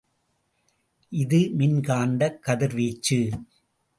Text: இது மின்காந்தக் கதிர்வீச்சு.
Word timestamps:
இது 1.11 1.39
மின்காந்தக் 1.57 2.39
கதிர்வீச்சு. 2.39 3.19